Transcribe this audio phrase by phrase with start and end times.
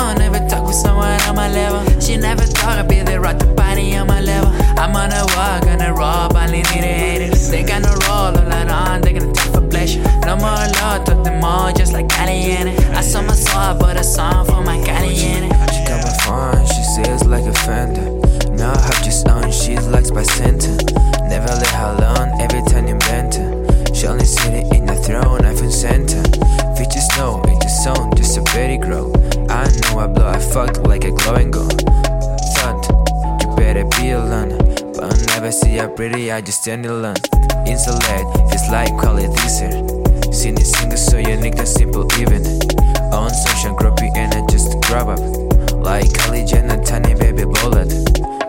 [0.00, 1.82] Oh, never talk with someone on my level.
[2.00, 4.50] She never thought I'd be the rock to party on my level.
[4.78, 7.50] I'm on a walk, gonna rob, only need a haters.
[7.50, 10.00] They got no role, all I on, they gonna take for pleasure.
[10.22, 12.78] No more love, talk them all just like Caliente.
[12.94, 15.50] I saw my soul, but a song for my Caliente.
[15.74, 18.06] She got my phone, she says like a fender.
[18.54, 20.76] Now I have just on, she like by center.
[21.26, 23.50] Never let her alone, every time you bent her.
[23.92, 26.22] She only sitting in the throne, I've been center.
[26.78, 29.17] Features no, it's a song, just a very grow.
[29.68, 31.82] I know I blow, I fucked like a glowing gold.
[32.56, 32.88] Thought,
[33.42, 34.56] you better be alone.
[34.94, 37.16] But I never see her pretty, I just stand alone.
[37.66, 39.70] Insulate, feels like quality sir.
[40.32, 42.46] Seen it single, so unique and simple even.
[43.12, 45.20] On social groupy and I just grab up.
[45.74, 47.92] Like Kylie Jenner, tiny baby bullet.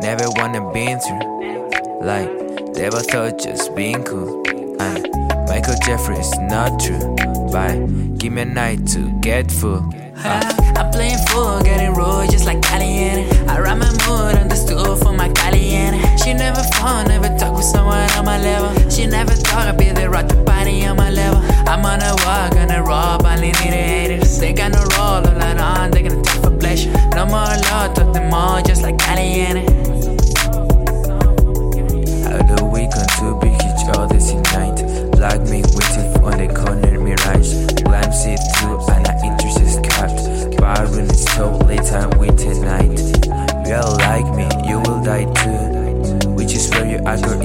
[0.00, 2.00] Never wanna been through.
[2.00, 2.30] Like,
[2.74, 4.42] never thought just being cool.
[4.82, 5.06] And
[5.48, 7.14] Michael Jeffries, not true.
[7.52, 9.82] But give me a night to get full.
[10.24, 13.24] Uh, I'm playing full, getting rude just like Caliente.
[13.46, 15.98] I ride my mood on the stool for my Caliente.
[16.16, 18.70] She never fall, never talk with someone on my level.
[18.90, 21.40] She never thought I'd be the right to party on my level.
[21.68, 24.38] I'm on a walk, on a rob, only need haters.
[24.38, 26.92] They got no roll, all I on, they gonna talk for pleasure.
[27.14, 29.71] No more love, talk them all just like Caliente.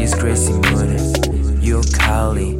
[0.07, 1.63] Is crazy mood.
[1.63, 2.51] You Cali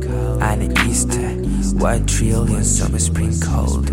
[0.42, 1.30] and Easter.
[1.78, 3.86] One trillion summer spring cold.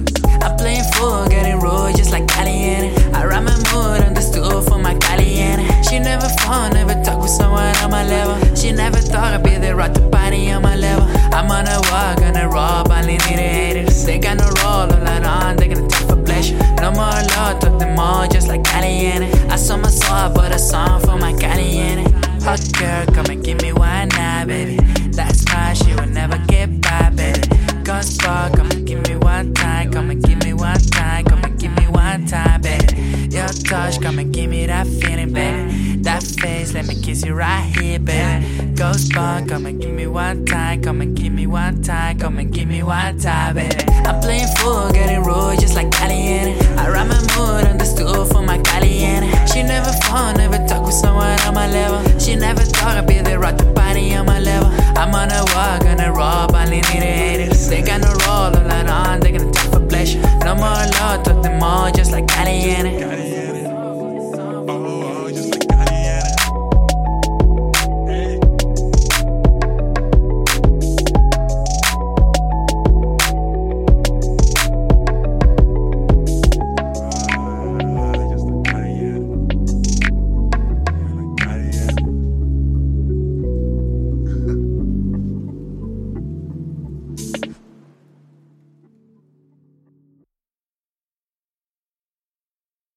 [0.42, 2.90] I'm playing full, getting rude just like Caliente.
[3.12, 5.62] I ride my mood on the stool for my Caliente.
[5.82, 8.36] She never fall, never talk with someone on my level.
[8.56, 11.04] She never thought I'd be the right to party on my level.
[11.32, 14.04] I'm on a walk, on a rob, only need the haters.
[14.04, 16.58] They got no roll, all I on, they gonna talk for pleasure.
[16.82, 19.30] No more love, talk them all just like Caliente.
[19.48, 22.13] I saw my soul, but a song for my Caliente.
[22.44, 24.76] Hot girl, come and give me one now, baby.
[25.12, 27.40] That's why she will never get by, baby.
[27.82, 31.42] Ghost bar, come and give me one time, come and give me one time, come
[31.42, 33.28] and give me one time, baby.
[33.34, 35.96] Your touch, come and give me that feeling, baby.
[36.02, 38.74] That face, let me kiss you right here, baby.
[38.74, 42.38] Ghost bar, come and give me one time, come and give me one time, come
[42.38, 43.84] and give me one time, baby.
[44.04, 46.62] I'm playing full, getting rude just like Caliente.
[46.76, 49.46] I ride my mood on the stool for my Caliente.
[49.46, 52.13] She never fall, never talk with someone on my level.
[52.24, 54.70] She never thought I'd be the rock the party on my level.
[54.96, 57.68] I'm on a walk, on a rob, only need a haters.
[57.68, 60.22] They got no roll, all on, they gonna take for pleasure.
[60.42, 63.13] No more love, talk them all just like Caliente.